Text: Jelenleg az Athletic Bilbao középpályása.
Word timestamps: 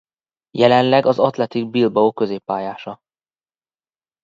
Jelenleg 0.51 1.05
az 1.05 1.19
Athletic 1.19 1.69
Bilbao 1.69 2.11
középpályása. 2.13 2.99